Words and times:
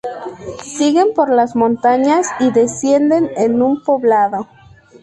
Siguen 0.63 1.13
por 1.13 1.31
las 1.31 1.55
montañas 1.55 2.25
y 2.39 2.49
descienden 2.49 3.29
en 3.37 3.61
un 3.61 3.83
poblado. 3.83 4.47